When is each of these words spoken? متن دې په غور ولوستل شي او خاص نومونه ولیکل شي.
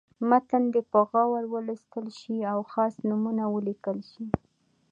متن 0.29 0.63
دې 0.73 0.81
په 0.91 0.99
غور 1.09 1.43
ولوستل 1.53 2.05
شي 2.19 2.37
او 2.51 2.59
خاص 2.71 2.93
نومونه 3.07 3.43
ولیکل 3.53 3.97
شي. 4.11 4.25